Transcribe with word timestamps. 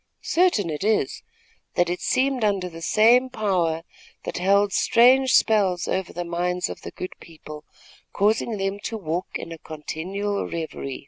Certain 0.23 0.71
it 0.71 0.83
is, 0.83 1.21
that 1.75 1.87
it 1.87 2.01
seemed 2.01 2.43
under 2.43 2.67
the 2.67 2.81
same 2.81 3.29
power, 3.29 3.83
that 4.23 4.39
held 4.39 4.73
strange 4.73 5.33
spells 5.33 5.87
over 5.87 6.11
the 6.11 6.25
minds 6.25 6.69
of 6.69 6.81
the 6.81 6.89
good 6.89 7.13
people, 7.19 7.63
causing 8.11 8.57
them 8.57 8.79
to 8.79 8.97
walk 8.97 9.27
in 9.35 9.51
a 9.51 9.59
continual 9.59 10.47
revery. 10.49 10.99